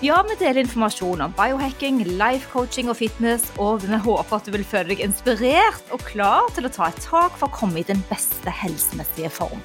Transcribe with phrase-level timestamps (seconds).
[0.00, 4.54] Ja, vi deler informasjon om biohacking, life coaching og fitness, og vi håper at du
[4.54, 7.84] vil føle deg inspirert og klar til å ta et tak for å komme i
[7.84, 9.60] den beste helsemessige form.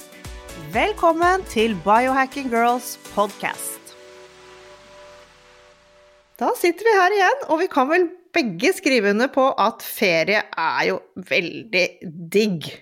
[0.76, 3.96] Velkommen til Biohacking Girls podcast.
[6.36, 10.44] Da sitter vi her igjen, og vi kan vel begge skrive under på at ferie
[10.52, 11.00] er jo
[11.32, 11.88] veldig
[12.36, 12.74] digg.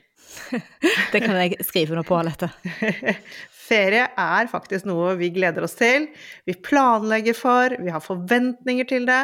[1.13, 2.49] Det kan jeg skrive under på, Alette.
[3.73, 6.07] Ferie er faktisk noe vi gleder oss til,
[6.45, 9.23] vi planlegger for, vi har forventninger til det.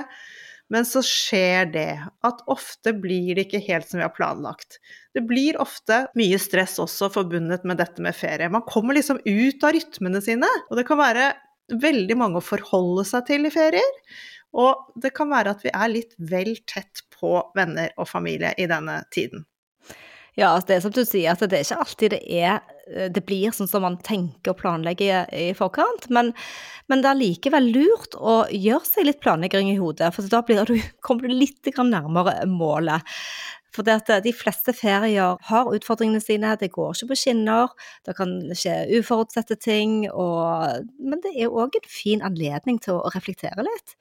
[0.70, 1.91] Men så skjer det
[2.26, 4.77] at ofte blir det ikke helt som vi har planlagt.
[5.17, 8.51] Det blir ofte mye stress også forbundet med dette med ferie.
[8.54, 11.31] Man kommer liksom ut av rytmene sine, og det kan være
[11.74, 13.96] veldig mange å forholde seg til i ferier.
[14.57, 18.70] Og det kan være at vi er litt vel tett på venner og familie i
[18.70, 19.46] denne tiden.
[20.37, 23.23] Ja, altså, det er som du sier, at det er ikke alltid det er det
[23.27, 26.09] blir sånn som man tenker og planlegger i forkant.
[26.13, 26.34] Men,
[26.91, 30.76] men det er likevel lurt å gjøre seg litt planlegging i hodet, for da du,
[31.05, 33.05] kommer du litt nærmere målet.
[33.76, 37.70] For de fleste ferier har utfordringene sine, det går ikke på skinner,
[38.07, 43.13] det kan skje uforutsette ting, og, men det er òg en fin anledning til å
[43.13, 43.93] reflektere litt.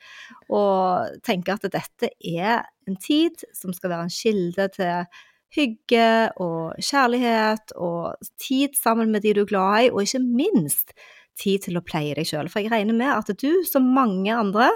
[0.49, 5.21] Og tenke at dette er en tid som skal være en kilde til
[5.55, 6.09] hygge
[6.41, 10.93] og kjærlighet og tid sammen med de du er glad i, og ikke minst
[11.39, 12.49] tid til å pleie deg sjøl.
[12.51, 14.73] For jeg regner med at du, som mange andre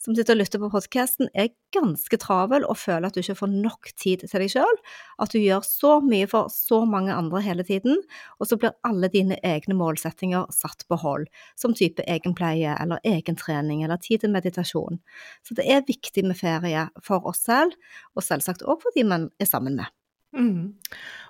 [0.00, 3.52] som sitter og lytter på podkasten, er ganske travel og føler at du ikke får
[3.52, 4.80] nok tid til deg sjøl.
[5.20, 8.00] At du gjør så mye for så mange andre hele tiden,
[8.40, 11.28] og så blir alle dine egne målsettinger satt på hold,
[11.60, 15.02] som type egenpleie eller egentrening eller tid til meditasjon.
[15.46, 17.76] Så det er viktig med ferie for oss selv,
[18.16, 19.99] og selvsagt òg for de man er sammen med.
[20.36, 20.76] Mm.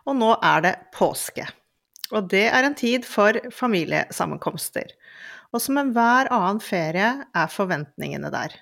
[0.06, 1.46] Og nå er det påske.
[2.10, 4.90] Og det er en tid for familiesammenkomster.
[5.54, 8.54] Og som enhver annen ferie er forventningene der.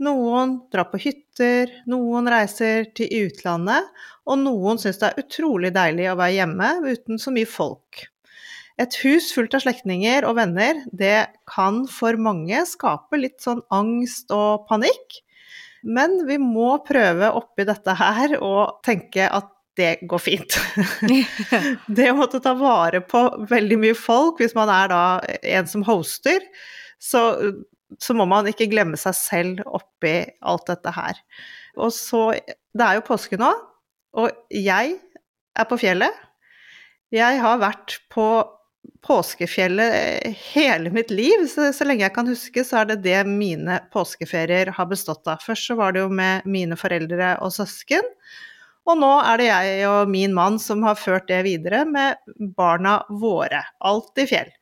[0.00, 3.88] Noen drar på hytter, noen reiser til utlandet,
[4.28, 8.04] og noen syns det er utrolig deilig å være hjemme uten så mye folk.
[8.78, 14.30] Et hus fullt av slektninger og venner, det kan for mange skape litt sånn angst
[14.34, 15.18] og panikk.
[15.82, 20.58] Men vi må prøve oppi dette her og tenke at det går fint.
[21.98, 25.02] det å måtte ta vare på veldig mye folk, hvis man er da
[25.56, 26.44] en som hoster,
[26.98, 27.22] så,
[28.02, 31.22] så må man ikke glemme seg selv oppi alt dette her.
[31.78, 32.32] Og så
[32.74, 33.50] Det er jo påske nå,
[34.18, 34.98] og jeg
[35.58, 36.14] er på fjellet.
[37.14, 38.28] Jeg har vært på
[39.04, 41.46] påskefjellet hele mitt liv.
[41.50, 45.42] Så, så, lenge jeg kan huske, så er det det mine påskeferier har bestått av.
[45.44, 48.06] Først så var det jo med mine foreldre og søsken.
[48.88, 52.16] Og nå er det jeg og min mann som har ført det videre med
[52.56, 53.60] barna våre.
[53.84, 54.52] Alt i fjell.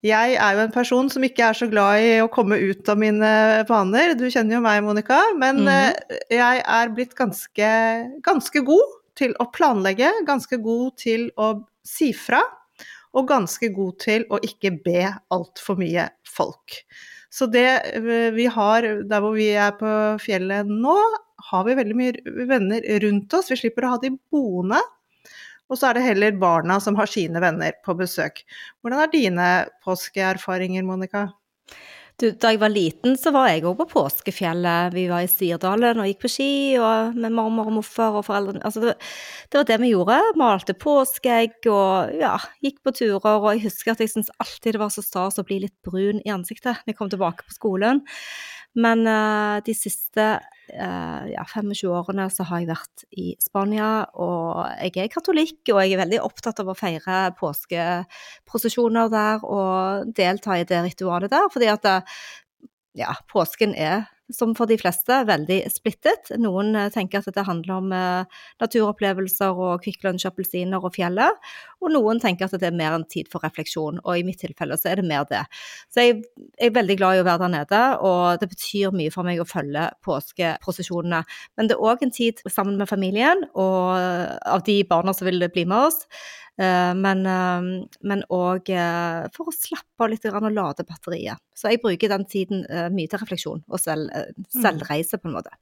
[0.00, 2.96] Jeg er jo en person som ikke er så glad i å komme ut av
[2.98, 3.32] mine
[3.68, 4.14] vaner.
[4.16, 5.18] Du kjenner jo meg, Monica.
[5.36, 6.06] Men mm.
[6.32, 7.68] jeg er blitt ganske,
[8.24, 11.52] ganske god til å planlegge, ganske god til å
[11.84, 12.40] si fra.
[13.12, 15.04] Og ganske god til å ikke be
[15.34, 16.80] altfor mye folk.
[17.30, 19.90] Så det eh, vi har der hvor vi er på
[20.22, 20.96] fjellet nå,
[21.50, 23.50] har vi veldig mye venner rundt oss.
[23.52, 24.80] Vi slipper å ha de boende.
[25.70, 28.42] Og så er det heller barna som har sine venner på besøk.
[28.82, 29.50] Hvordan er dine
[29.84, 31.28] påskeerfaringer, Monica?
[32.20, 34.92] Du, da jeg var liten, så var jeg òg på påskefjellet.
[34.92, 38.60] Vi var i Sirdalen og gikk på ski og med mormor og morfar og foreldrene.
[38.66, 38.96] Altså det,
[39.54, 40.18] var det vi gjorde.
[40.36, 43.30] Malte påskeegg og ja, gikk på turer.
[43.38, 46.20] Og jeg husker at jeg syntes alltid det var så stas å bli litt brun
[46.20, 48.04] i ansiktet når jeg kom tilbake på skolen.
[48.78, 54.62] Men uh, de siste uh, ja, 25 årene så har jeg vært i Spania, og
[54.78, 60.60] jeg er katolikk, og jeg er veldig opptatt av å feire påskeprosesjoner der og delta
[60.60, 61.90] i det ritualet der, fordi at
[62.98, 66.30] ja, påsken er som for de fleste, veldig splittet.
[66.40, 71.50] Noen eh, tenker at det handler om eh, naturopplevelser og Kvikk Lunsj, appelsiner og fjellet,
[71.80, 74.78] og noen tenker at det er mer en tid for refleksjon, og i mitt tilfelle
[74.80, 75.42] så er det mer det.
[75.92, 76.20] Så jeg,
[76.56, 79.40] jeg er veldig glad i å være der nede, og det betyr mye for meg
[79.40, 81.22] å følge påskeprosesjonene.
[81.56, 85.48] Men det er òg en tid sammen med familien, og av de barna som vil
[85.52, 86.04] bli med oss.
[86.60, 91.40] Eh, men eh, òg eh, for å slappe av litt og lade batteriet.
[91.56, 95.36] Så jeg bruker den tiden eh, mye til refleksjon og selv, eh, selvreise, på en
[95.38, 95.54] måte.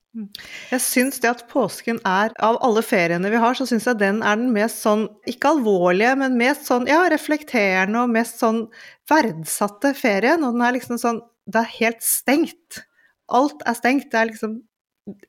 [0.73, 4.23] Jeg syns det at påsken er Av alle feriene vi har, så syns jeg den
[4.27, 8.65] er den mest sånn Ikke alvorlige, men mest sånn ja, reflekterende og mest sånn
[9.11, 10.43] verdsatte ferien.
[10.43, 12.83] Og den er liksom sånn Det er helt stengt.
[13.31, 14.11] Alt er stengt.
[14.11, 14.59] Det er liksom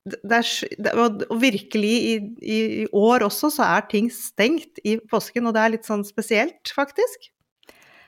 [0.05, 2.59] det er, og virkelig i, i,
[2.93, 7.29] år også så er ting stengt i påsken, og det er litt sånn spesielt, faktisk.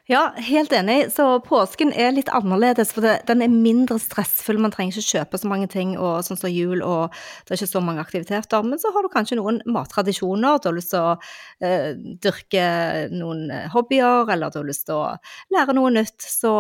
[0.10, 1.12] Ja, helt enig.
[1.14, 4.58] Så påsken er litt annerledes, for det, den er mindre stressfull.
[4.60, 7.14] Man trenger ikke kjøpe så mange ting, og sånn som jul, og
[7.46, 8.66] det er ikke så mange aktiviteter.
[8.66, 11.16] Men så har du kanskje noen mattradisjoner, du har lyst til å
[11.64, 11.94] eh,
[12.26, 12.66] dyrke
[13.14, 13.46] noen
[13.76, 15.16] hobbyer, eller du har lyst til å
[15.54, 16.18] lære noe nytt.
[16.26, 16.56] Så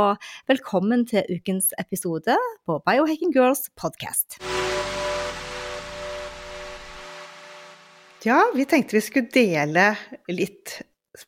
[0.51, 4.37] velkommen til ukens episode på Biohacking Girls podcast.
[8.23, 9.95] Ja, vi tenkte vi skulle dele
[10.29, 10.75] litt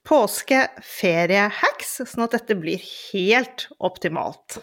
[0.06, 4.60] påske-ferie-hacks, sånn at dette blir helt optimalt.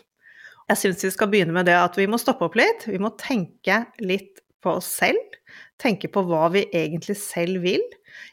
[0.71, 2.87] Jeg syns vi skal begynne med det at vi må stoppe opp litt.
[2.87, 5.19] Vi må tenke litt på oss selv.
[5.83, 7.83] Tenke på hva vi egentlig selv vil.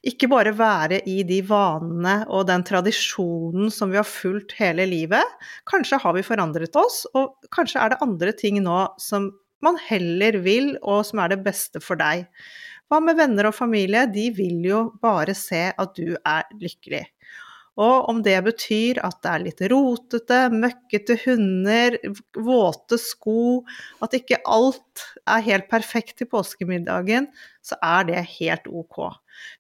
[0.06, 5.26] Ikke bare være i de vanene og den tradisjonen som vi har fulgt hele livet.
[5.74, 9.32] Kanskje har vi forandret oss, og kanskje er det andre ting nå som
[9.66, 12.28] man heller vil, og som er det beste for deg.
[12.92, 14.06] Hva med venner og familie?
[14.12, 17.04] De vil jo bare se at du er lykkelig.
[17.78, 22.00] Og om det betyr at det er litt rotete, møkkete hunder,
[22.34, 23.62] våte sko,
[24.02, 27.30] at ikke alt er helt perfekt til påskemiddagen,
[27.62, 29.00] så er det helt ok.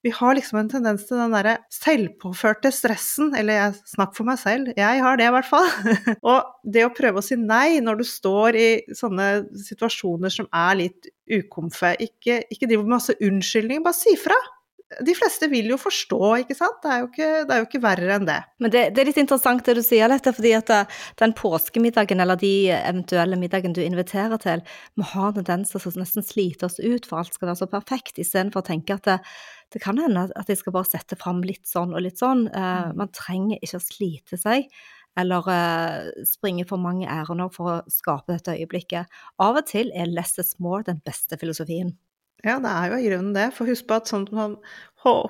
[0.01, 4.41] Vi har liksom en tendens til den derre selvpåførte stressen, eller jeg snakker for meg
[4.41, 5.69] selv, jeg har det i hvert fall.
[6.31, 8.67] og det å prøve å si nei når du står i
[8.97, 9.29] sånne
[9.67, 14.37] situasjoner som er litt ukomfe, ikke, ikke driv med masse unnskyldninger, bare si fra
[15.03, 16.77] de fleste vil jo forstå, ikke sant?
[16.83, 18.37] Det er jo ikke, det er jo ikke verre enn det.
[18.63, 20.71] Men det, det, er litt interessant det du sier, Lette, fordi at
[21.19, 24.63] den påskemiddagen eller de eventuelle middagen du inviterer til,
[24.95, 28.63] vi har tendenser som nesten sliter oss ut for alt skal være så perfekt, istedenfor
[28.63, 29.17] å tenke at det,
[29.75, 32.47] det kan hende at jeg skal bare sette fram litt sånn og litt sånn.
[32.53, 34.71] Uh, man trenger ikke å slite seg.
[35.17, 39.11] Eller uh, springe for mange ærender for å skape dette øyeblikket.
[39.43, 41.97] Av og til er less is more den beste filosofien.
[42.45, 43.47] Ja, det er jo i grunnen det.
[43.57, 44.57] For husk på at sånn som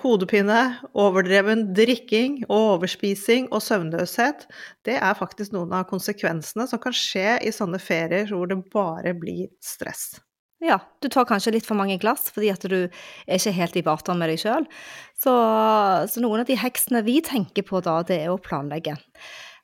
[0.02, 0.62] hodepine,
[0.98, 4.48] overdreven drikking, overspising og søvnløshet,
[4.88, 9.14] det er faktisk noen av konsekvensene som kan skje i sånne ferier hvor det bare
[9.18, 10.16] blir stress.
[10.64, 13.84] Ja, du tar kanskje litt for mange glass fordi at du er ikke helt i
[13.86, 14.66] vater med deg sjøl.
[15.14, 15.34] Så,
[16.10, 18.98] så noen av de heksene vi tenker på da, det er å planlegge.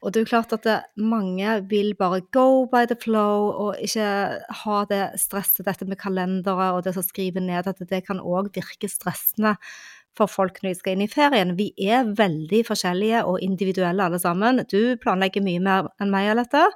[0.04, 3.80] Og det er jo klart at det, mange vil bare go by the flow og
[3.80, 4.08] ikke
[4.64, 8.52] ha det stresset, dette med kalendere og det som skriver ned, at det kan òg
[8.56, 9.56] virke stressende
[10.18, 11.56] for folk når de skal inn i ferien.
[11.58, 14.62] Vi er veldig forskjellige og individuelle alle sammen.
[14.70, 16.68] Du planlegger mye mer enn meg, Alette.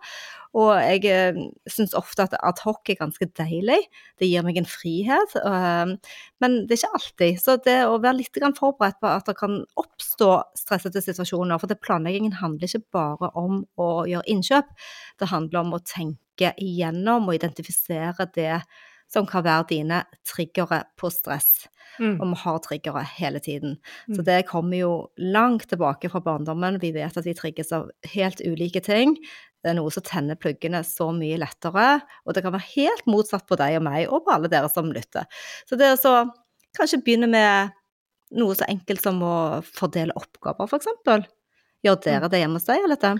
[0.57, 1.37] Og jeg eh,
[1.69, 3.77] syns ofte at adhoc er ganske deilig.
[4.17, 5.35] Det gir meg en frihet.
[5.37, 5.93] Øh,
[6.41, 7.41] men det er ikke alltid.
[7.43, 11.81] Så det å være litt forberedt på at det kan oppstå stressete situasjoner For det
[11.83, 14.73] planleggingen handler ikke bare om å gjøre innkjøp.
[15.19, 18.61] Det handler om å tenke igjennom og identifisere det
[19.11, 21.67] som kan være dine triggere på stress.
[21.97, 22.19] Mm.
[22.19, 23.77] Og vi har triggere hele tiden.
[24.07, 24.15] Mm.
[24.15, 26.81] Så det kommer jo langt tilbake fra barndommen.
[26.81, 29.15] Vi vet at vi trigges av helt ulike ting.
[29.63, 31.87] Det er noe som tenner pluggene så mye lettere,
[32.25, 34.91] og det kan være helt motsatt på deg og meg, og på alle dere som
[34.93, 35.25] lytter.
[35.67, 36.13] Så det er så
[36.77, 37.73] kanskje begynne med
[38.37, 39.35] noe så enkelt som å
[39.65, 41.27] fordele oppgaver, f.eks.
[41.85, 43.19] Gjør dere det hjemme hos deg, eller?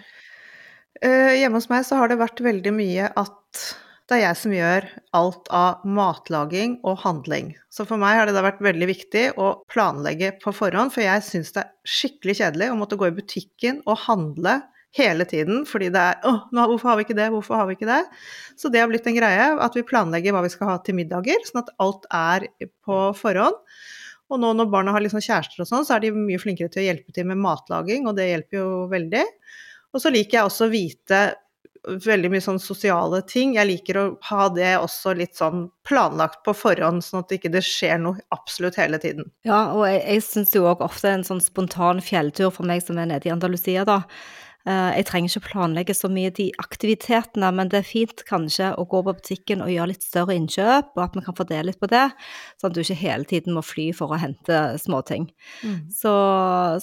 [1.03, 3.67] Uh, hjemme hos meg så har det vært veldig mye at
[4.07, 4.85] det er jeg som gjør
[5.19, 7.51] alt av matlaging og handling.
[7.67, 11.25] Så for meg har det da vært veldig viktig å planlegge på forhånd, for jeg
[11.27, 14.61] syns det er skikkelig kjedelig å måtte gå i butikken og handle
[14.97, 17.89] hele tiden, fordi det er åh, hvorfor har vi ikke det, hvorfor har vi ikke
[17.89, 18.01] det?
[18.59, 21.41] Så det har blitt en greie at vi planlegger hva vi skal ha til middager,
[21.47, 22.49] sånn at alt er
[22.85, 23.61] på forhånd.
[24.27, 26.83] Og nå når barna har liksom kjærester og sånn, så er de mye flinkere til
[26.83, 29.23] å hjelpe til med matlaging, og det hjelper jo veldig.
[29.95, 31.21] Og så liker jeg også å vite
[31.87, 33.55] veldig mye sånn sosiale ting.
[33.57, 37.63] Jeg liker å ha det også litt sånn planlagt på forhånd, sånn at det ikke
[37.63, 39.29] skjer noe absolutt hele tiden.
[39.47, 42.99] Ja, og jeg, jeg syns jo òg ofte en sånn spontan fjelltur for meg som
[42.99, 44.01] er nede i Andalusia, da.
[44.67, 48.99] Jeg trenger ikke planlegge så mye de aktivitetene, men det er fint kanskje å gå
[49.05, 52.03] på butikken og gjøre litt større innkjøp, og at vi kan fordele litt på det,
[52.59, 55.29] sånn at du ikke hele tiden må fly for å hente småting.
[55.63, 55.77] Mm.
[55.93, 56.13] Så,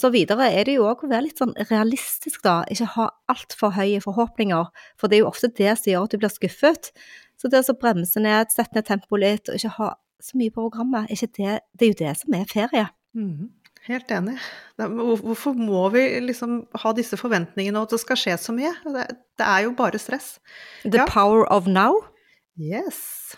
[0.00, 2.62] så, videre er det jo òg å være litt sånn realistisk, da.
[2.72, 6.22] Ikke ha altfor høye forhåpninger, for det er jo ofte det som gjør at du
[6.22, 6.94] blir skuffet.
[7.40, 9.90] Så det å bremse ned, sette ned tempoet litt, og ikke ha
[10.24, 12.86] så mye på programmet, det, det, er jo det som er ferie.
[13.12, 13.50] Mm.
[13.84, 14.38] Helt enig.
[14.80, 18.72] Hvorfor må vi liksom ha disse forventningene og at det skal skje så mye?
[18.84, 20.38] Det, det er jo bare stress.
[20.86, 21.08] The ja.
[21.10, 22.00] power of now?
[22.56, 23.36] Yes.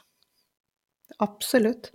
[1.18, 1.90] Absolutt.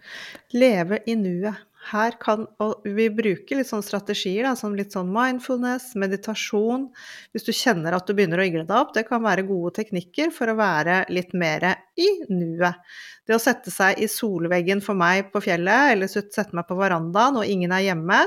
[0.51, 1.63] Leve i nuet.
[1.90, 6.86] Her kan, og vi bruker litt sånne strategier, da, som litt sånn mindfulness, meditasjon.
[7.34, 10.30] Hvis du kjenner at du begynner å igle deg opp, det kan være gode teknikker
[10.36, 11.66] for å være litt mer
[11.98, 12.78] i nuet.
[13.26, 17.42] Det å sette seg i solveggen for meg på fjellet, eller sette meg på verandaen
[17.42, 18.22] og ingen er hjemme,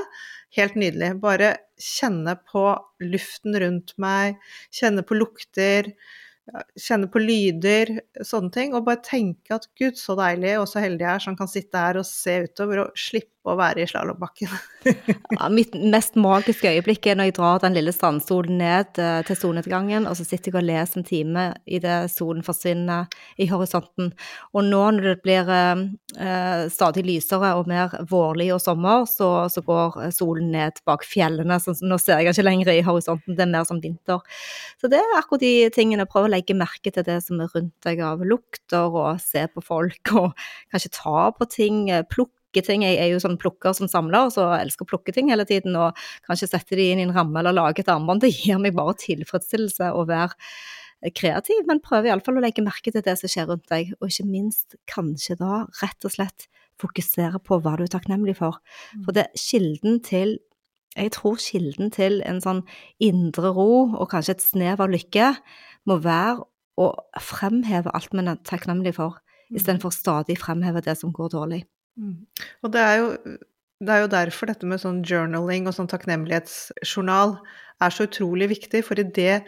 [0.59, 1.15] helt nydelig.
[1.23, 2.67] Bare kjenne på
[3.07, 4.35] luften rundt meg,
[4.75, 5.93] kjenne på lukter
[6.77, 8.75] kjenne på lyder, sånne ting.
[8.77, 11.81] Og bare tenke at gud, så deilig og så heldig jeg er som kan sitte
[11.81, 14.53] her og se utover og slippe å være i slalåmbakken.
[15.37, 19.39] ja, mitt mest magiske øyeblikk er når jeg drar den lille strandstolen ned uh, til
[19.39, 23.09] solnedgangen, og så sitter jeg og leser en time idet solen forsvinner
[23.41, 24.11] i horisonten.
[24.55, 29.63] Og nå når det blir eh, stadig lysere og mer vårlig og sommer, så, så,
[29.65, 31.57] går solen ned bak fjellene.
[31.61, 34.21] Så nå ser jeg ikke lenger i horisonten, det er mer som vinter.
[34.81, 36.07] Så det er akkurat de tingene.
[36.09, 39.63] Prøv å legge merke til det som er rundt deg av lukter, og se på
[39.65, 41.85] folk, og kanskje ta på ting.
[42.11, 42.85] Plukke ting.
[42.85, 45.75] Jeg er jo sånn plukker som samler, så jeg elsker å plukke ting hele tiden.
[45.75, 48.21] Og kanskje sette de inn i en ramme eller lage et armbånd.
[48.25, 50.37] Det gir meg bare tilfredsstillelse å være
[51.15, 54.25] kreativ, men prøv iallfall å legge merke til det som skjer rundt deg, og ikke
[54.29, 56.47] minst kanskje da rett og slett
[56.81, 58.57] fokusere på hva du er takknemlig for.
[59.03, 60.37] For det er kilden til
[60.95, 62.61] jeg tror kilden til en sånn
[63.03, 65.33] indre ro og kanskje et snev av lykke
[65.91, 66.45] må være
[66.79, 66.89] å
[67.23, 69.17] fremheve alt man er takknemlig for,
[69.49, 69.57] mm.
[69.59, 71.65] istedenfor stadig fremheve det som går dårlig.
[71.99, 72.25] Mm.
[72.65, 73.37] Og det er, jo,
[73.85, 77.37] det er jo derfor dette med sånn journaling og sånn takknemlighetsjournal
[77.83, 79.41] er så utrolig viktig, for i det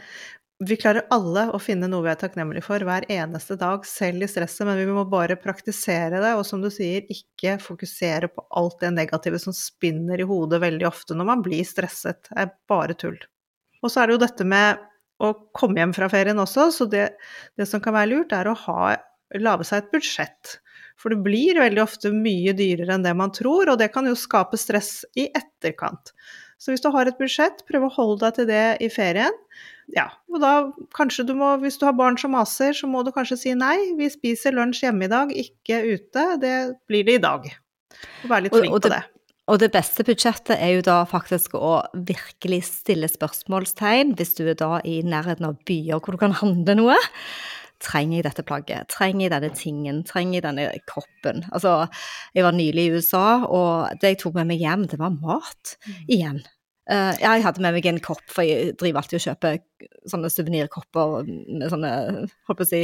[0.66, 4.30] vi klarer alle å finne noe vi er takknemlige for hver eneste dag, selv i
[4.30, 8.80] stresset, men vi må bare praktisere det, og som du sier, ikke fokusere på alt
[8.82, 12.24] det negative som spinner i hodet veldig ofte når man blir stresset.
[12.32, 13.20] Det er bare tull.
[13.84, 14.82] Og så er det jo dette med
[15.22, 17.12] å komme hjem fra ferien også, så det,
[17.58, 18.96] det som kan være lurt, er å ha,
[19.38, 20.58] lage seg et budsjett.
[20.98, 24.18] For det blir veldig ofte mye dyrere enn det man tror, og det kan jo
[24.18, 26.13] skape stress i etterkant.
[26.58, 29.36] Så hvis du har et budsjett, prøv å holde deg til det i ferien.
[29.94, 30.54] Ja, og da
[30.98, 33.75] kanskje du må, hvis du har barn som maser, så må du kanskje si nei,
[34.00, 36.25] vi spiser lunsj hjemme i dag, ikke ute.
[36.42, 36.56] Det
[36.89, 37.46] blir det i dag.
[38.25, 39.04] Og være litt flink og, og det, på det.
[39.48, 41.77] Og det beste budsjettet er jo da faktisk å
[42.10, 46.75] virkelig stille spørsmålstegn, hvis du er da i nærheten av byer hvor du kan handle
[46.82, 46.98] noe.
[47.84, 48.89] Trenger jeg dette plagget?
[48.89, 50.03] Trenger jeg denne tingen?
[50.07, 51.43] Trenger jeg denne koppen?
[51.51, 51.79] Altså,
[52.34, 55.75] jeg var nylig i USA, og det jeg tok med meg hjem, det var mat.
[55.86, 55.98] Mm.
[56.07, 56.46] Igjen.
[56.88, 59.57] Uh, jeg hadde med meg en kopp, for jeg driver alltid og kjøper
[60.07, 61.89] sånne suvenirkopper med sånne
[62.48, 62.79] holdt på å si,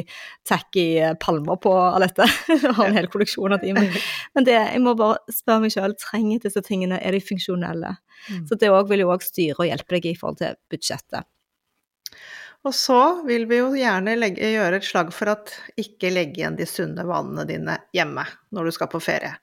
[0.49, 0.85] tacky
[1.23, 2.27] palmer på av dette.
[2.51, 3.71] Jeg har en hel kolleksjon av de.
[3.73, 7.95] Men det, jeg må bare spørre meg sjøl, trenger disse tingene, er de funksjonelle?
[8.27, 8.43] Mm.
[8.49, 11.29] Så det vil jo òg styre og hjelpe deg i forhold til budsjettet.
[12.63, 16.59] Og så vil vi jo gjerne legge, gjøre et slag for at ikke legge igjen
[16.59, 18.23] de sunne vanene dine hjemme
[18.55, 19.33] når du skal på ferie.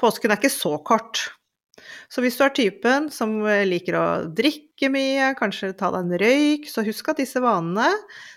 [0.00, 1.24] Påsken er ikke så kort.
[2.10, 6.68] Så hvis du er typen som liker å drikke mye, kanskje ta deg en røyk,
[6.70, 7.88] så husk at disse vanene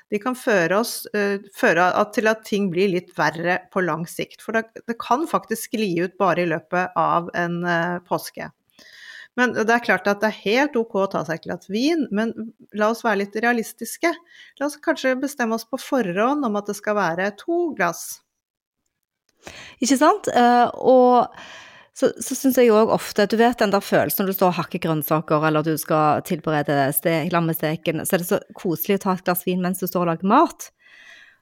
[0.10, 4.42] de kan føre, oss, uh, føre til at ting blir litt verre på lang sikt.
[4.42, 8.50] For det, det kan faktisk skli ut bare i løpet av en uh, påske.
[9.38, 12.08] Men det er klart at det er helt ok å ta seg et glass vin,
[12.10, 12.34] men
[12.78, 14.10] la oss være litt realistiske.
[14.58, 18.24] La oss kanskje bestemme oss på forhånd om at det skal være to glass.
[19.78, 20.30] Ikke sant?
[20.34, 21.38] Uh, og
[21.98, 24.58] så, så syns jeg òg ofte Du vet den der følelsen når du står og
[24.60, 29.16] hakker grønnsaker, eller du skal tilberede stek, lammesteken, så er det så koselig å ta
[29.18, 30.70] et glass vin mens du står og lager mat.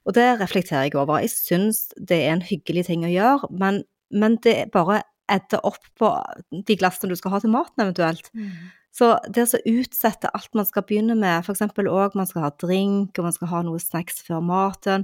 [0.05, 1.23] Og det reflekterer jeg over.
[1.23, 3.81] Jeg syns det er en hyggelig ting å gjøre, men,
[4.13, 5.01] men det bare
[5.32, 6.10] edde opp på
[6.51, 8.29] de glassene du skal ha til maten eventuelt.
[8.38, 8.51] Mm.
[8.95, 11.65] Så det å utsette alt man skal begynne med, f.eks.
[11.67, 15.03] òg man skal ha drink, og man skal ha noe snacks før maten,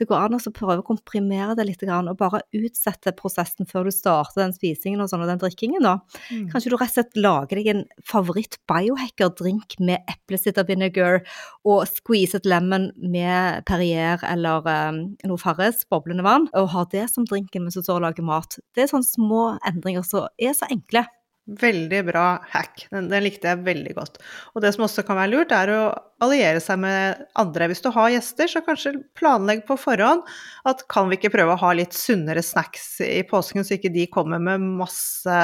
[0.00, 3.92] det går an å prøve å komprimere det litt og bare utsette prosessen før du
[3.92, 5.84] starter den spisingen og, sånn, og den drikkingen.
[5.84, 5.98] Da.
[6.32, 6.46] Mm.
[6.52, 11.20] Kanskje du rett og slett lager deg en favoritt biohacker-drink med eplesitter vinegar
[11.68, 17.08] og squeeze et lemon med Perrier eller um, noe Farris, boblende vann, og har det
[17.12, 18.60] som drinken mens du står og lager mat.
[18.72, 21.04] Det er sånne små endringer som er så enkle.
[21.42, 22.84] Veldig bra hack.
[22.92, 24.20] Den, den, likte jeg veldig godt.
[24.54, 25.80] Og det som også kan være lurt, er å
[26.22, 27.66] alliere seg med andre.
[27.72, 30.22] Hvis du har gjester, så kanskje planlegg på forhånd
[30.70, 34.06] at kan vi ikke prøve å ha litt sunnere snacks i påsken, så ikke de
[34.14, 35.40] kommer med masse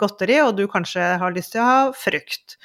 [0.00, 2.56] godteri, og du kanskje har lyst til å ha frukt.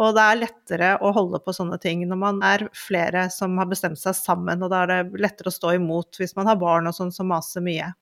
[0.00, 3.68] Og det er lettere å holde på sånne ting når man er flere som har
[3.68, 6.88] bestemt seg sammen, og da er det lettere å stå imot hvis man har barn
[6.88, 7.92] og sånn som maser mye.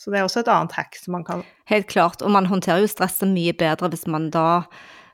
[0.00, 2.22] Så det er også et annet hack som man kan Helt klart.
[2.22, 4.64] Og man håndterer jo stresset mye bedre hvis man da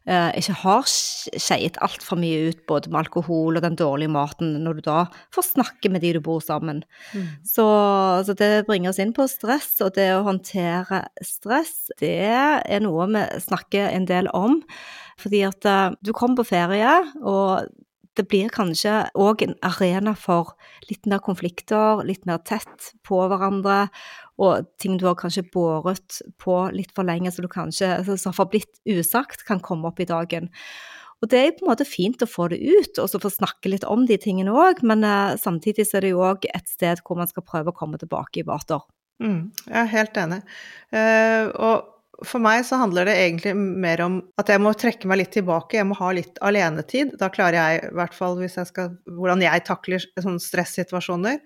[0.09, 4.81] eh, ikke har skeiet altfor mye ut både med alkohol og den dårlige maten, når
[4.81, 6.83] du da får snakke med de du bor sammen.
[7.13, 7.29] mm.
[7.47, 7.67] Så,
[8.27, 13.07] så det bringer oss inn på stress, og det å håndtere stress, det er noe
[13.15, 14.61] vi snakker en del om.
[15.21, 17.71] Fordi at eh, du kommer på ferie, og
[18.21, 20.55] det blir kanskje òg en arena for
[20.91, 23.87] litt mer konflikter, litt mer tett på hverandre,
[24.41, 28.39] og ting du har kanskje båret på litt for lenge, så du kanskje som har
[28.43, 30.51] forblitt usagt, kan komme opp i dagen.
[31.21, 33.73] Og det er på en måte fint å få det ut, og så få snakke
[33.73, 37.03] litt om de tingene òg, men eh, samtidig så er det jo òg et sted
[37.05, 38.81] hvor man skal prøve å komme tilbake i vater.
[39.21, 40.41] Mm, jeg er helt enig.
[40.89, 45.21] Uh, og for meg så handler det egentlig mer om at jeg må trekke meg
[45.23, 47.15] litt tilbake, jeg må ha litt alenetid.
[47.21, 51.39] Da klarer jeg, i hvert fall hvis jeg skal Hvordan jeg takler sånne stressituasjoner.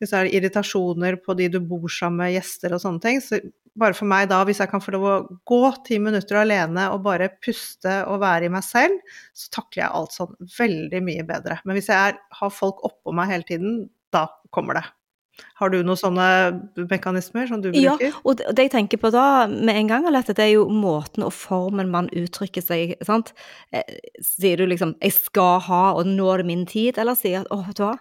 [0.00, 3.20] Hvis det er irritasjoner på de du bor sammen med, gjester og sånne ting.
[3.24, 3.40] Så
[3.80, 5.16] bare for meg da, hvis jeg kan få lov å
[5.48, 8.98] gå ti minutter alene og bare puste og være i meg selv,
[9.36, 11.60] så takler jeg alt sånn veldig mye bedre.
[11.64, 13.84] Men hvis jeg er, har folk oppå meg hele tiden,
[14.14, 14.86] da kommer det.
[15.60, 16.26] Har du noen sånne
[16.90, 18.16] mekanismer som du Ja, bruker?
[18.24, 20.66] og det, det jeg tenker på da med en gang, er at det er jo
[20.68, 23.32] måten og formen man uttrykker seg sant?
[23.72, 23.82] Eh,
[24.20, 27.48] Sier du liksom 'jeg skal ha', og 'nå er det min tid', eller sier at
[27.50, 27.98] 'å, vet du hva',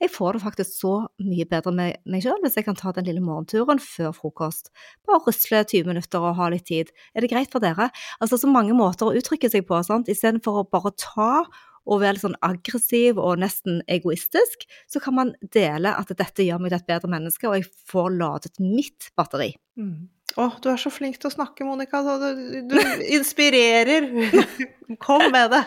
[0.00, 3.06] jeg får det faktisk så mye bedre med meg sjøl hvis jeg kan ta den
[3.06, 4.68] lille morgenturen før frokost.
[5.06, 6.90] Bare rusle 20 minutter og ha litt tid.
[7.14, 7.90] Er det greit for dere?
[8.20, 10.08] Altså så mange måter å uttrykke seg på, sant.
[10.12, 11.44] Istedenfor å bare ta
[11.86, 16.60] og være litt sånn aggressiv og nesten egoistisk, så kan man dele at dette gjør
[16.62, 19.54] meg til et bedre menneske, og jeg får ladet mitt batteri.
[19.78, 20.08] Mm.
[20.36, 22.02] Å, du er så flink til å snakke, Monica.
[22.20, 22.74] Du, du
[23.14, 24.08] inspirerer.
[25.04, 25.62] Kom med det.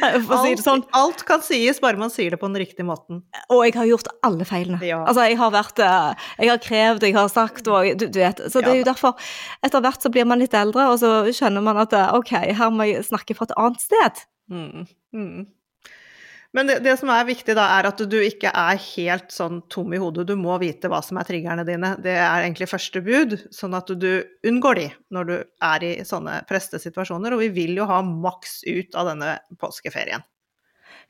[0.00, 0.22] Det
[0.58, 0.82] sånn.
[0.82, 3.20] Alt, alt kan sies, bare man sier det på den riktige måten.
[3.52, 4.80] Og jeg har gjort alle feilene.
[4.82, 5.02] Ja.
[5.04, 8.42] Altså, jeg har vært eh, Jeg har krevd, jeg har sagt, og du, du vet.
[8.50, 9.14] Så det er jo derfor
[9.64, 12.74] Etter hvert så blir man litt eldre, og så skjønner man at eh, OK, her
[12.74, 14.26] må jeg snakke fra et annet sted.
[14.52, 14.86] Mm.
[15.14, 15.46] Mm.
[16.56, 19.92] Men det, det som er viktig, da, er at du ikke er helt sånn tom
[19.92, 20.24] i hodet.
[20.28, 21.90] Du må vite hva som er triggerne dine.
[22.00, 24.08] Det er egentlig første bud, sånn at du
[24.46, 25.34] unngår de når du
[25.68, 27.36] er i sånne prestesituasjoner.
[27.36, 30.24] Og vi vil jo ha maks ut av denne påskeferien.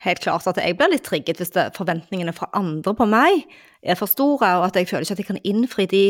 [0.03, 3.47] Helt klart at jeg blir litt trigget hvis det, forventningene fra andre på meg
[3.81, 6.05] er for store, og at jeg føler ikke at jeg kan innfri de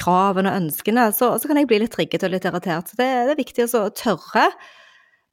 [0.00, 2.90] kravene og ønskene, så, så kan jeg bli litt trigget og litt irritert.
[2.90, 4.48] Så det, det er viktig å tørre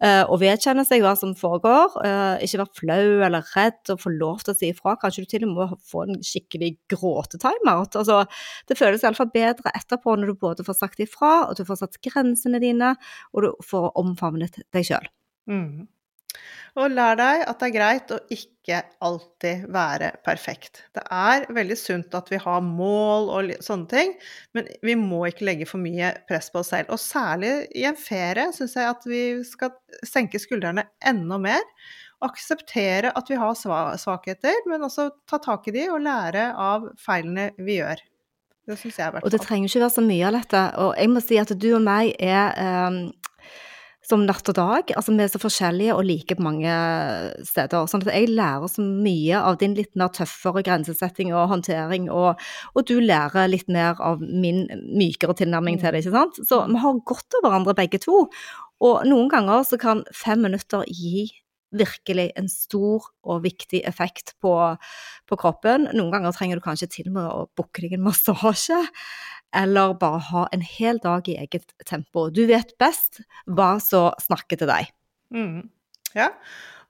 [0.04, 1.96] eh, å vedkjenne seg hva som foregår.
[2.06, 4.98] eh, ikke være flau eller redd og få lov til å si ifra.
[5.02, 7.96] Kanskje du til og med må få en skikkelig gråtetimeout.
[8.02, 8.26] Altså,
[8.68, 12.02] det føles iallfall bedre etterpå når du både får sagt ifra, og du får satt
[12.06, 12.96] grensene dine,
[13.34, 15.10] og du får omfavnet deg sjøl.
[16.80, 20.86] Og lær deg at det er greit å ikke alltid være perfekt.
[20.96, 24.14] Det er veldig sunt at vi har mål og sånne ting,
[24.56, 26.94] men vi må ikke legge for mye press på oss selv.
[26.94, 29.74] Og særlig i en ferie syns jeg at vi skal
[30.08, 31.66] senke skuldrene enda mer.
[32.24, 37.50] Akseptere at vi har svakheter, men også ta tak i de og lære av feilene
[37.60, 38.06] vi gjør.
[38.70, 40.62] Det syns jeg i hvert Og det trenger ikke være så mye av dette.
[40.86, 43.00] Og jeg må si at du og meg er eh,
[44.12, 44.92] som natt og dag.
[44.98, 46.72] Altså vi er så forskjellige og like på mange
[47.48, 47.88] steder.
[47.90, 52.42] Sånn at jeg lærer så mye av din litt mer tøffere grensesetting og håndtering, og,
[52.76, 56.42] og du lærer litt mer av min mykere tilnærming til det, ikke sant.
[56.48, 58.26] Så vi har godt av hverandre begge to.
[58.82, 61.30] Og noen ganger så kan fem minutter gi
[61.72, 64.54] virkelig en stor og viktig effekt på,
[65.30, 65.88] på kroppen.
[65.96, 68.82] Noen ganger trenger du kanskje til og med å booke deg en massasje,
[69.56, 72.30] eller bare ha en hel dag i eget tempo.
[72.32, 74.92] Du vet best hva som snakker til deg.
[75.36, 75.66] Mm.
[76.16, 76.30] Ja.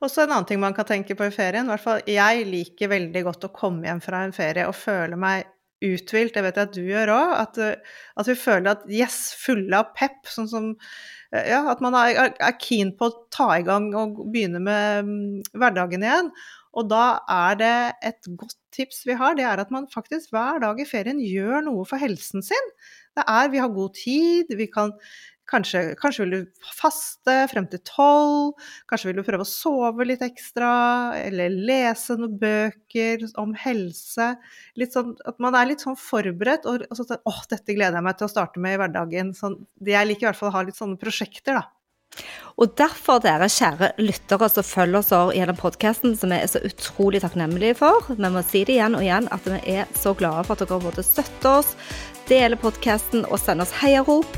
[0.02, 1.67] Og så en annen ting man kan tenke på i ferien.
[1.67, 5.17] I hvert fall jeg liker veldig godt å komme hjem fra en ferie og føle
[5.19, 5.50] meg
[5.82, 6.34] uthvilt.
[6.38, 7.34] Det vet jeg at du gjør òg.
[7.41, 10.21] At, uh, at vi føler at yes, fulle av pep.
[10.30, 14.19] Sånn som uh, Ja, at man er- er keen på å ta i gang og
[14.34, 16.34] begynne med mm, hverdagen igjen.
[16.78, 17.76] Og da er det
[18.12, 21.67] et godt tips vi har, det er at man faktisk hver dag i ferien gjør
[21.67, 22.73] noe for helsen sin.
[23.17, 24.95] Det er, vi har god tid, vi kan
[25.51, 28.53] Kanskje, kanskje vil du faste frem til tolv,
[28.88, 30.69] kanskje vil du prøve å sove litt ekstra,
[31.19, 34.29] eller lese noen bøker om helse.
[34.79, 37.99] Litt sånn, at man er litt sånn forberedt, og, og så sånn, åh, dette gleder
[37.99, 39.36] jeg meg til å starte med i hverdagen.
[39.36, 41.67] Sånn, det jeg liker i hvert fall å ha litt sånne prosjekter, da.
[42.62, 47.21] Og derfor, dere kjære lyttere som følger oss gjennom podkasten, som vi er så utrolig
[47.24, 50.58] takknemlige for, vi må si det igjen og igjen, at vi er så glade for
[50.58, 51.71] at dere både støtter oss,
[52.30, 54.38] deler podkasten og sender oss heiarop.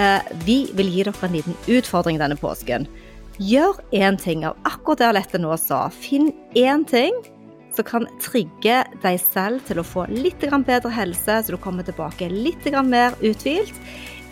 [0.00, 2.88] Eh, Vi vil gi dere en liten utfordring denne påsken.
[3.40, 5.88] Gjør én ting av akkurat det Alette nå sa.
[5.88, 7.14] Finn én ting
[7.72, 12.28] som kan trigge deg selv til å få litt bedre helse, så du kommer tilbake
[12.28, 13.74] litt mer uthvilt.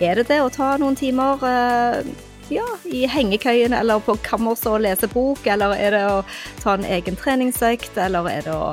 [0.01, 2.05] Er det det å ta noen timer eh,
[2.53, 6.23] ja, i hengekøyen eller på kammerset og lese bok, eller er det å
[6.63, 8.73] ta en egen treningsøkt, eller er det å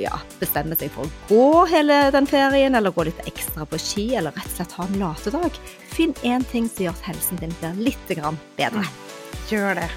[0.00, 4.06] ja, bestemme seg for å gå hele den ferien, eller gå litt ekstra på ski,
[4.18, 5.58] eller rett og slett ha en latedag.
[5.94, 8.14] Finn én ting som gjør at helsen din blir litt
[8.56, 8.86] bedre.
[9.50, 9.90] Gjør det.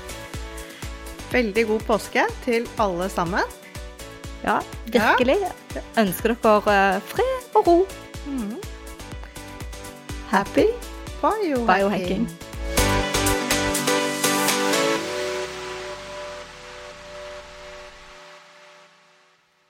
[1.31, 3.55] Veldig god påske til alle sammen.
[4.43, 5.39] Ja, virkelig.
[5.99, 7.77] Ønsker dere eh, fred og ro.
[10.31, 10.67] Happy
[11.21, 11.65] biohacking.
[11.67, 12.46] Biohacking.